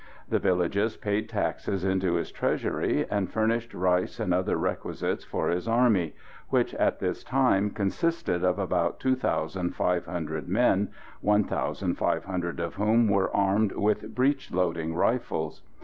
[0.27, 5.67] The villages paid taxes into his treasury, and furnished rice and other requisites for his
[5.67, 6.15] army,
[6.49, 12.25] which at this time consisted of about two thousand five hundred men, one thousand five
[12.25, 15.61] hundred of whom were armed with breech loading rifles.